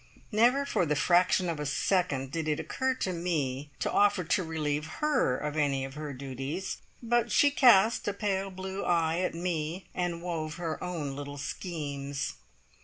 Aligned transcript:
Never 0.31 0.65
for 0.65 0.83
the 0.87 0.95
fraction 0.95 1.47
of 1.47 1.59
a 1.59 1.65
second 1.67 2.31
did 2.31 2.47
it 2.47 2.59
occur 2.59 2.95
to 2.95 3.13
me 3.13 3.69
to 3.81 3.91
offer 3.91 4.23
to 4.23 4.43
relieve 4.43 4.87
her 5.03 5.37
of 5.37 5.55
any 5.55 5.85
of 5.85 5.93
her 5.93 6.11
duties; 6.11 6.77
but 7.03 7.31
she 7.31 7.51
cast 7.51 8.07
a 8.07 8.13
pale 8.13 8.49
blue 8.49 8.83
eye 8.83 9.19
at 9.19 9.35
me, 9.35 9.85
and 9.93 10.23
wove 10.23 10.55
her 10.55 10.83
own 10.83 11.15
little 11.15 11.37
schemes. 11.37 12.33